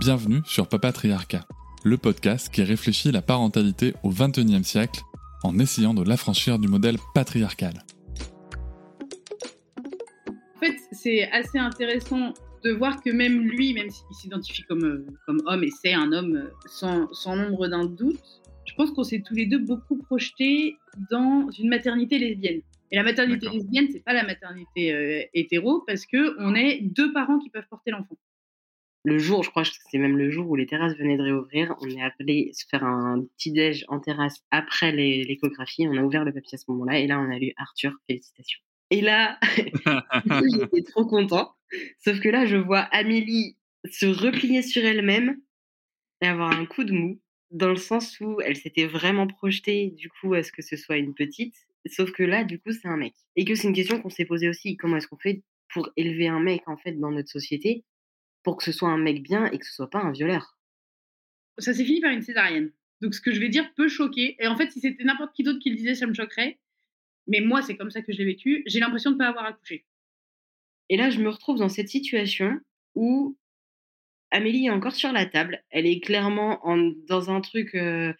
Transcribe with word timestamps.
Bienvenue 0.00 0.40
sur 0.46 0.66
Papatriarcat, 0.66 1.46
le 1.84 1.98
podcast 1.98 2.48
qui 2.50 2.62
réfléchit 2.62 3.12
la 3.12 3.20
parentalité 3.20 3.92
au 4.02 4.08
XXIe 4.08 4.64
siècle 4.64 5.02
en 5.42 5.58
essayant 5.58 5.92
de 5.92 6.02
l'affranchir 6.02 6.58
du 6.58 6.68
modèle 6.68 6.96
patriarcal. 7.14 7.74
En 9.76 10.58
fait, 10.58 10.74
c'est 10.92 11.30
assez 11.30 11.58
intéressant 11.58 12.32
de 12.64 12.70
voir 12.70 13.02
que 13.02 13.10
même 13.10 13.42
lui, 13.42 13.74
même 13.74 13.90
s'il 13.90 14.06
s'identifie 14.18 14.62
comme, 14.62 14.84
euh, 14.84 15.06
comme 15.26 15.42
homme 15.44 15.64
et 15.64 15.70
c'est 15.70 15.92
un 15.92 16.12
homme 16.12 16.34
euh, 16.34 16.50
sans, 16.64 17.12
sans 17.12 17.36
nombre 17.36 17.68
d'un 17.68 17.84
doute, 17.84 18.40
je 18.64 18.74
pense 18.76 18.92
qu'on 18.92 19.04
s'est 19.04 19.20
tous 19.20 19.34
les 19.34 19.44
deux 19.44 19.58
beaucoup 19.58 19.98
projetés 19.98 20.78
dans 21.10 21.50
une 21.50 21.68
maternité 21.68 22.18
lesbienne. 22.18 22.62
Et 22.90 22.96
la 22.96 23.02
maternité 23.02 23.50
lesbienne, 23.50 23.88
c'est 23.92 24.02
pas 24.02 24.14
la 24.14 24.24
maternité 24.24 24.94
euh, 24.94 25.22
hétéro 25.34 25.84
parce 25.86 26.06
que 26.06 26.36
on 26.38 26.54
est 26.54 26.80
deux 26.80 27.12
parents 27.12 27.38
qui 27.38 27.50
peuvent 27.50 27.68
porter 27.68 27.90
l'enfant 27.90 28.16
le 29.04 29.18
jour, 29.18 29.42
je 29.42 29.50
crois 29.50 29.62
que 29.62 29.70
c'est 29.90 29.98
même 29.98 30.18
le 30.18 30.30
jour 30.30 30.48
où 30.50 30.56
les 30.56 30.66
terrasses 30.66 30.96
venaient 30.96 31.16
de 31.16 31.22
réouvrir, 31.22 31.74
on 31.80 31.88
est 31.88 32.02
appelé 32.02 32.50
se 32.52 32.66
faire 32.68 32.84
un 32.84 33.24
petit 33.36 33.50
déj 33.50 33.84
en 33.88 33.98
terrasse 33.98 34.42
après 34.50 34.92
l'échographie. 34.92 35.86
On 35.88 35.96
a 35.96 36.02
ouvert 36.02 36.24
le 36.24 36.32
papier 36.32 36.56
à 36.56 36.58
ce 36.58 36.70
moment-là 36.70 36.98
et 36.98 37.06
là, 37.06 37.18
on 37.18 37.30
a 37.30 37.38
lu 37.38 37.52
Arthur, 37.56 37.92
félicitations. 38.06 38.60
Et 38.90 39.00
là, 39.00 39.38
j'étais 40.52 40.82
trop 40.82 41.06
content. 41.06 41.54
Sauf 41.98 42.20
que 42.20 42.28
là, 42.28 42.44
je 42.44 42.56
vois 42.56 42.80
Amélie 42.80 43.56
se 43.90 44.06
replier 44.06 44.62
sur 44.62 44.84
elle-même 44.84 45.40
et 46.20 46.26
avoir 46.26 46.50
un 46.50 46.66
coup 46.66 46.84
de 46.84 46.92
mou, 46.92 47.20
dans 47.50 47.70
le 47.70 47.76
sens 47.76 48.20
où 48.20 48.40
elle 48.42 48.56
s'était 48.56 48.86
vraiment 48.86 49.26
projetée, 49.26 49.90
du 49.96 50.10
coup, 50.10 50.34
à 50.34 50.42
ce 50.42 50.52
que 50.52 50.62
ce 50.62 50.76
soit 50.76 50.98
une 50.98 51.14
petite. 51.14 51.54
Sauf 51.86 52.12
que 52.12 52.22
là, 52.22 52.44
du 52.44 52.58
coup, 52.58 52.72
c'est 52.72 52.88
un 52.88 52.98
mec. 52.98 53.14
Et 53.36 53.46
que 53.46 53.54
c'est 53.54 53.68
une 53.68 53.74
question 53.74 54.00
qu'on 54.00 54.10
s'est 54.10 54.26
posée 54.26 54.48
aussi. 54.48 54.76
Comment 54.76 54.98
est-ce 54.98 55.08
qu'on 55.08 55.16
fait 55.16 55.42
pour 55.72 55.88
élever 55.96 56.28
un 56.28 56.40
mec, 56.40 56.62
en 56.66 56.76
fait, 56.76 56.92
dans 56.92 57.10
notre 57.10 57.30
société 57.30 57.84
pour 58.42 58.56
que 58.56 58.64
ce 58.64 58.72
soit 58.72 58.88
un 58.88 58.98
mec 58.98 59.22
bien 59.22 59.46
et 59.46 59.58
que 59.58 59.66
ce 59.66 59.72
soit 59.72 59.90
pas 59.90 60.00
un 60.00 60.12
violeur. 60.12 60.56
Ça 61.58 61.74
s'est 61.74 61.84
fini 61.84 62.00
par 62.00 62.10
une 62.10 62.22
césarienne. 62.22 62.72
Donc 63.00 63.14
ce 63.14 63.20
que 63.20 63.32
je 63.32 63.40
vais 63.40 63.48
dire 63.48 63.72
peut 63.74 63.88
choquer. 63.88 64.36
Et 64.38 64.46
en 64.46 64.56
fait, 64.56 64.70
si 64.70 64.80
c'était 64.80 65.04
n'importe 65.04 65.34
qui 65.34 65.42
d'autre 65.42 65.58
qui 65.58 65.70
le 65.70 65.76
disait, 65.76 65.94
ça 65.94 66.06
me 66.06 66.14
choquerait. 66.14 66.58
Mais 67.26 67.40
moi, 67.40 67.62
c'est 67.62 67.76
comme 67.76 67.90
ça 67.90 68.02
que 68.02 68.12
je 68.12 68.18
l'ai 68.18 68.24
vécu. 68.24 68.62
J'ai 68.66 68.80
l'impression 68.80 69.10
de 69.10 69.16
ne 69.16 69.18
pas 69.18 69.28
avoir 69.28 69.44
accouché. 69.44 69.86
Et 70.88 70.96
là, 70.96 71.10
je 71.10 71.20
me 71.20 71.28
retrouve 71.28 71.58
dans 71.58 71.68
cette 71.68 71.88
situation 71.88 72.58
où 72.94 73.38
Amélie 74.30 74.66
est 74.66 74.70
encore 74.70 74.94
sur 74.94 75.12
la 75.12 75.26
table. 75.26 75.62
Elle 75.70 75.86
est 75.86 76.00
clairement 76.00 76.60
dans 77.06 77.30
un 77.30 77.40
truc 77.40 77.74
euh, 77.74 78.12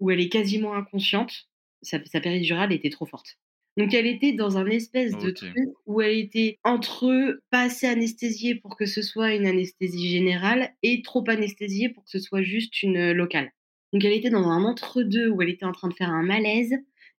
où 0.00 0.10
elle 0.10 0.20
est 0.20 0.28
quasiment 0.28 0.74
inconsciente. 0.74 1.48
Sa, 1.82 2.04
sa 2.04 2.20
péridurale 2.20 2.72
était 2.72 2.90
trop 2.90 3.06
forte. 3.06 3.38
Donc 3.76 3.92
elle 3.92 4.06
était 4.06 4.32
dans 4.32 4.56
un 4.56 4.66
espèce 4.66 5.12
de 5.18 5.30
truc 5.30 5.54
où 5.84 6.00
elle 6.00 6.16
était 6.16 6.58
entre 6.64 7.40
pas 7.50 7.64
assez 7.64 7.86
anesthésiée 7.86 8.54
pour 8.54 8.74
que 8.76 8.86
ce 8.86 9.02
soit 9.02 9.34
une 9.34 9.46
anesthésie 9.46 10.08
générale 10.08 10.70
et 10.82 11.02
trop 11.02 11.22
anesthésiée 11.28 11.90
pour 11.90 12.04
que 12.04 12.10
ce 12.10 12.18
soit 12.18 12.42
juste 12.42 12.82
une 12.82 13.12
locale. 13.12 13.50
Donc 13.92 14.02
elle 14.04 14.14
était 14.14 14.30
dans 14.30 14.48
un 14.48 14.64
entre-deux 14.64 15.28
où 15.28 15.42
elle 15.42 15.50
était 15.50 15.66
en 15.66 15.72
train 15.72 15.88
de 15.88 15.94
faire 15.94 16.10
un 16.10 16.22
malaise 16.22 16.74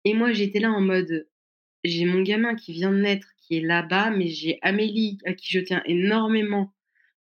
et 0.05 0.15
moi 0.15 0.33
j'étais 0.33 0.61
là 0.61 0.71
en 0.71 0.81
mode 0.81 1.29
j'ai 1.85 2.07
mon 2.07 2.23
gamin 2.23 2.55
qui 2.55 2.73
vient 2.73 2.91
de 2.91 3.01
naître 3.01 3.29
qui 3.37 3.59
est 3.59 3.61
là-bas 3.61 4.11
mais 4.11 4.29
j'ai 4.29 4.59
Amélie 4.63 5.19
à 5.27 5.35
qui 5.35 5.53
je 5.53 5.61
tiens 5.61 5.83
énormément 5.85 6.73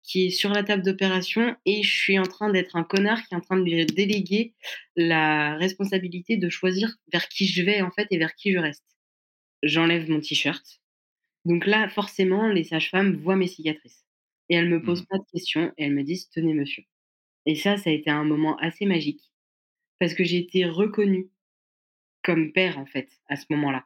qui 0.02 0.26
est 0.26 0.30
sur 0.30 0.50
la 0.50 0.64
table 0.64 0.82
d'opération 0.82 1.54
et 1.66 1.82
je 1.84 1.92
suis 1.92 2.18
en 2.18 2.24
train 2.24 2.50
d'être 2.50 2.74
un 2.74 2.84
connard 2.84 3.22
qui 3.26 3.34
est 3.34 3.36
en 3.36 3.40
train 3.40 3.58
de 3.58 3.62
lui 3.62 3.86
déléguer 3.86 4.54
la 4.96 5.56
responsabilité 5.56 6.36
de 6.36 6.48
choisir 6.48 6.96
vers 7.12 7.28
qui 7.28 7.46
je 7.46 7.62
vais 7.62 7.80
en 7.80 7.90
fait 7.92 8.08
et 8.10 8.18
vers 8.18 8.34
qui 8.34 8.52
je 8.52 8.58
reste 8.58 8.84
j'enlève 9.62 10.10
mon 10.10 10.20
t-shirt. 10.20 10.80
Donc 11.44 11.66
là, 11.66 11.88
forcément, 11.88 12.48
les 12.48 12.64
sages-femmes 12.64 13.16
voient 13.16 13.36
mes 13.36 13.46
cicatrices. 13.46 14.04
Et 14.48 14.56
elles 14.56 14.68
me 14.68 14.78
mmh. 14.78 14.82
posent 14.82 15.06
pas 15.06 15.18
de 15.18 15.24
questions 15.32 15.72
et 15.78 15.84
elles 15.84 15.94
me 15.94 16.02
disent 16.02 16.28
tenez 16.30 16.54
monsieur. 16.54 16.82
Et 17.46 17.54
ça, 17.54 17.76
ça 17.76 17.90
a 17.90 17.92
été 17.92 18.10
un 18.10 18.24
moment 18.24 18.56
assez 18.58 18.84
magique 18.84 19.30
parce 19.98 20.14
que 20.14 20.24
j'ai 20.24 20.38
été 20.38 20.64
reconnue 20.64 21.30
comme 22.22 22.52
père 22.52 22.78
en 22.78 22.86
fait 22.86 23.08
à 23.28 23.36
ce 23.36 23.44
moment-là. 23.50 23.84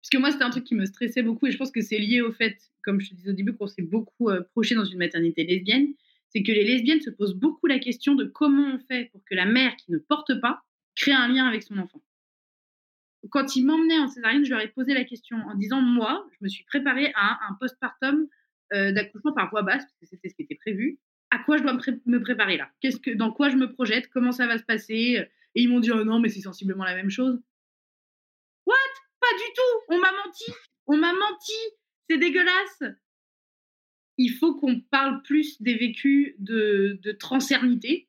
Parce 0.00 0.10
que 0.10 0.18
moi, 0.18 0.30
c'était 0.30 0.44
un 0.44 0.50
truc 0.50 0.64
qui 0.64 0.74
me 0.74 0.86
stressait 0.86 1.22
beaucoup 1.22 1.46
et 1.46 1.50
je 1.50 1.58
pense 1.58 1.70
que 1.70 1.80
c'est 1.80 1.98
lié 1.98 2.20
au 2.20 2.32
fait, 2.32 2.56
comme 2.82 3.00
je 3.00 3.10
te 3.10 3.14
disais 3.14 3.30
au 3.30 3.34
début, 3.34 3.54
qu'on 3.54 3.66
s'est 3.66 3.82
beaucoup 3.82 4.30
euh, 4.30 4.42
projeté 4.52 4.76
dans 4.76 4.84
une 4.84 4.98
maternité 4.98 5.44
lesbienne. 5.44 5.88
C'est 6.28 6.42
que 6.42 6.52
les 6.52 6.64
lesbiennes 6.64 7.00
se 7.00 7.10
posent 7.10 7.34
beaucoup 7.34 7.66
la 7.66 7.78
question 7.78 8.14
de 8.14 8.24
comment 8.24 8.74
on 8.74 8.78
fait 8.78 9.10
pour 9.10 9.22
que 9.24 9.34
la 9.34 9.46
mère 9.46 9.76
qui 9.76 9.90
ne 9.90 9.98
porte 9.98 10.40
pas 10.40 10.62
crée 10.94 11.12
un 11.12 11.28
lien 11.28 11.46
avec 11.46 11.62
son 11.62 11.78
enfant 11.78 12.00
quand 13.30 13.56
ils 13.56 13.64
m'emmenaient 13.64 13.98
en 13.98 14.08
césarienne, 14.08 14.44
je 14.44 14.50
leur 14.50 14.60
ai 14.60 14.68
posé 14.68 14.94
la 14.94 15.04
question 15.04 15.36
en 15.36 15.54
disant 15.54 15.80
Moi, 15.80 16.26
je 16.32 16.38
me 16.40 16.48
suis 16.48 16.64
préparée 16.64 17.12
à 17.14 17.38
un 17.48 17.54
postpartum 17.54 18.28
euh, 18.72 18.92
d'accouchement 18.92 19.32
par 19.32 19.50
voie 19.50 19.62
basse, 19.62 19.84
parce 19.84 19.96
que 20.00 20.06
c'était 20.06 20.28
ce 20.28 20.34
qui 20.34 20.42
était 20.42 20.56
prévu. 20.56 20.98
À 21.30 21.38
quoi 21.40 21.56
je 21.56 21.62
dois 21.62 21.72
me, 22.06 22.18
préparer 22.20 22.56
là? 22.56 22.70
Qu'est-ce 22.80 22.98
que, 22.98 23.10
Dans 23.10 23.32
quoi 23.32 23.48
je 23.48 23.56
me 23.56 23.72
projette? 23.72 24.08
Comment 24.08 24.32
ça 24.32 24.46
va 24.46 24.58
se 24.58 24.64
passer? 24.64 25.28
Et 25.54 25.62
ils 25.62 25.68
m'ont 25.68 25.80
dit 25.80 25.90
oh 25.90 26.04
Non, 26.04 26.20
mais 26.20 26.28
c'est 26.28 26.40
sensiblement 26.40 26.84
la 26.84 26.94
même 26.94 27.10
chose. 27.10 27.40
What? 28.66 28.74
Pas 29.20 29.36
du 29.36 29.52
tout! 29.54 29.94
On 29.94 29.98
m'a 29.98 30.12
menti! 30.12 30.52
On 30.86 30.96
m'a 30.96 31.12
menti! 31.12 31.52
C'est 32.08 32.18
dégueulasse! 32.18 32.82
Il 34.18 34.30
faut 34.30 34.54
qu'on 34.54 34.80
parle 34.80 35.22
plus 35.22 35.60
des 35.60 35.74
vécus 35.74 36.34
de, 36.38 36.98
de 37.02 37.12
transernité, 37.12 38.08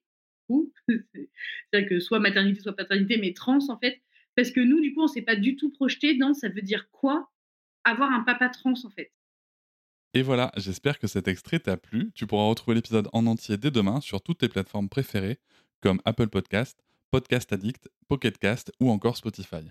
c'est-à-dire 0.88 1.90
que 1.90 2.00
soit 2.00 2.20
maternité, 2.20 2.62
soit 2.62 2.76
paternité, 2.76 3.18
mais 3.18 3.34
trans 3.34 3.70
en 3.70 3.78
fait, 3.78 4.02
parce 4.38 4.52
que 4.52 4.60
nous, 4.60 4.80
du 4.80 4.94
coup, 4.94 5.02
on 5.02 5.06
ne 5.06 5.10
s'est 5.10 5.24
pas 5.24 5.36
du 5.36 5.56
tout 5.56 5.72
projeté 5.72 6.16
dans 6.16 6.36
ça 6.36 6.48
veut 6.48 6.62
dire 6.62 6.90
quoi 6.92 7.32
avoir 7.84 8.12
un 8.12 8.22
papa 8.22 8.50
trans 8.50 8.74
en 8.84 8.90
fait. 8.92 9.12
Et 10.14 10.22
voilà, 10.22 10.52
j'espère 10.56 11.00
que 11.00 11.08
cet 11.08 11.28
extrait 11.28 11.60
t'a 11.60 11.76
plu. 11.76 12.12
Tu 12.14 12.28
pourras 12.28 12.48
retrouver 12.48 12.76
l'épisode 12.76 13.10
en 13.14 13.26
entier 13.26 13.58
dès 13.58 13.72
demain 13.72 14.00
sur 14.00 14.22
toutes 14.22 14.38
tes 14.38 14.48
plateformes 14.48 14.90
préférées 14.90 15.40
comme 15.82 16.02
Apple 16.06 16.28
Podcast, 16.28 16.84
Podcast 17.10 17.52
Addict, 17.52 17.90
Pocket 18.08 18.38
Cast 18.38 18.72
ou 18.80 18.92
encore 18.92 19.18
Spotify. 19.18 19.64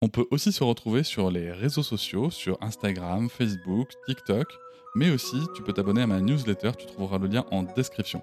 On 0.00 0.08
peut 0.08 0.26
aussi 0.30 0.50
se 0.50 0.64
retrouver 0.64 1.02
sur 1.02 1.30
les 1.30 1.52
réseaux 1.52 1.82
sociaux, 1.82 2.30
sur 2.30 2.56
Instagram, 2.62 3.28
Facebook, 3.28 3.90
TikTok, 4.06 4.46
mais 4.94 5.10
aussi 5.10 5.42
tu 5.54 5.62
peux 5.62 5.74
t'abonner 5.74 6.02
à 6.02 6.06
ma 6.06 6.20
newsletter, 6.22 6.72
tu 6.78 6.86
trouveras 6.86 7.18
le 7.18 7.26
lien 7.26 7.44
en 7.50 7.64
description. 7.64 8.22